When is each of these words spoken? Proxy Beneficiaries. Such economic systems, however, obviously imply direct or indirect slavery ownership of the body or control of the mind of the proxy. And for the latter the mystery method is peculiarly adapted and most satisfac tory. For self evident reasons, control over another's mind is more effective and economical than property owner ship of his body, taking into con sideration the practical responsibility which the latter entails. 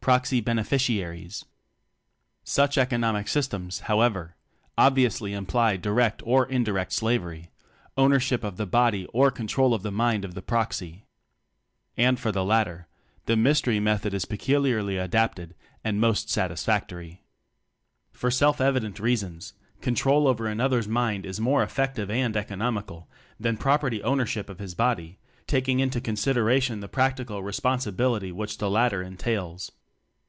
Proxy 0.00 0.40
Beneficiaries. 0.40 1.44
Such 2.42 2.78
economic 2.78 3.28
systems, 3.28 3.80
however, 3.80 4.36
obviously 4.78 5.34
imply 5.34 5.76
direct 5.76 6.22
or 6.26 6.46
indirect 6.46 6.94
slavery 6.94 7.50
ownership 7.94 8.42
of 8.42 8.56
the 8.56 8.64
body 8.64 9.04
or 9.12 9.30
control 9.30 9.74
of 9.74 9.82
the 9.82 9.92
mind 9.92 10.24
of 10.24 10.32
the 10.32 10.40
proxy. 10.40 11.04
And 11.98 12.18
for 12.18 12.32
the 12.32 12.42
latter 12.42 12.86
the 13.26 13.36
mystery 13.36 13.80
method 13.80 14.14
is 14.14 14.24
peculiarly 14.24 14.96
adapted 14.96 15.54
and 15.84 16.00
most 16.00 16.28
satisfac 16.28 16.88
tory. 16.88 17.22
For 18.10 18.30
self 18.30 18.62
evident 18.62 18.98
reasons, 18.98 19.52
control 19.82 20.26
over 20.26 20.46
another's 20.46 20.88
mind 20.88 21.26
is 21.26 21.38
more 21.38 21.62
effective 21.62 22.10
and 22.10 22.34
economical 22.34 23.10
than 23.38 23.58
property 23.58 24.02
owner 24.02 24.24
ship 24.24 24.48
of 24.48 24.58
his 24.58 24.74
body, 24.74 25.18
taking 25.46 25.80
into 25.80 26.00
con 26.00 26.14
sideration 26.16 26.80
the 26.80 26.88
practical 26.88 27.42
responsibility 27.42 28.32
which 28.32 28.56
the 28.56 28.70
latter 28.70 29.02
entails. 29.02 29.70